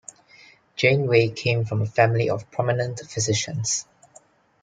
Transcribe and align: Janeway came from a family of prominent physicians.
Janeway 0.77 1.27
came 1.29 1.63
from 1.63 1.83
a 1.83 1.85
family 1.85 2.27
of 2.31 2.49
prominent 2.49 3.01
physicians. 3.01 3.85